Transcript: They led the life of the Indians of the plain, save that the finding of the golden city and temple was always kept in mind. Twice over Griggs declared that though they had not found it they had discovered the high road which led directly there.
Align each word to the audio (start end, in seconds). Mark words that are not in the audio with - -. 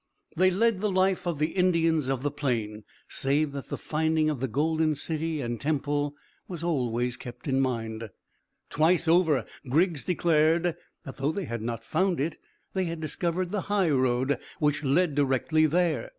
They 0.35 0.49
led 0.49 0.81
the 0.81 0.89
life 0.89 1.27
of 1.27 1.37
the 1.37 1.49
Indians 1.51 2.09
of 2.09 2.23
the 2.23 2.31
plain, 2.31 2.85
save 3.07 3.51
that 3.51 3.67
the 3.69 3.77
finding 3.77 4.31
of 4.31 4.39
the 4.39 4.47
golden 4.47 4.95
city 4.95 5.41
and 5.41 5.61
temple 5.61 6.15
was 6.47 6.63
always 6.63 7.17
kept 7.17 7.47
in 7.47 7.59
mind. 7.61 8.09
Twice 8.71 9.07
over 9.07 9.45
Griggs 9.69 10.03
declared 10.03 10.75
that 11.03 11.17
though 11.17 11.31
they 11.31 11.45
had 11.45 11.61
not 11.61 11.83
found 11.85 12.19
it 12.19 12.39
they 12.73 12.85
had 12.85 12.99
discovered 12.99 13.51
the 13.51 13.61
high 13.69 13.91
road 13.91 14.39
which 14.57 14.83
led 14.83 15.13
directly 15.13 15.67
there. 15.67 16.09